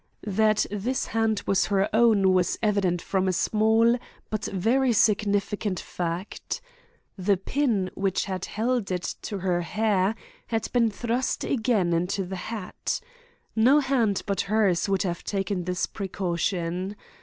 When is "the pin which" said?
7.19-8.25